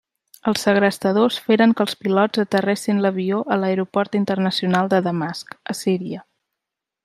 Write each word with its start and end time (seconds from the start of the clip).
Els 0.51 0.61
segrestadors 0.67 1.37
feren 1.49 1.75
que 1.81 1.85
els 1.87 1.99
pilots 2.05 2.41
aterressin 2.45 3.03
l'avió 3.05 3.43
a 3.57 3.61
l'Aeroport 3.65 4.19
Internacional 4.23 4.93
de 4.95 5.03
Damasc, 5.11 5.55
a 5.75 5.81
Síria. 5.85 6.27